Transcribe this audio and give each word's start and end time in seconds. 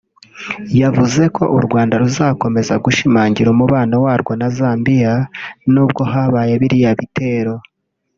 yavuze 0.81 1.21
ko 1.35 1.43
u 1.57 1.59
Rwanda 1.65 1.93
ruzakomeza 2.03 2.73
gushimangira 2.85 3.47
umubano 3.51 3.95
warwo 4.05 4.31
na 4.39 4.47
Zambia 4.57 5.13
nubwo 5.71 6.01
habaye 6.11 6.53
biriya 6.61 6.91
bitero 6.99 7.53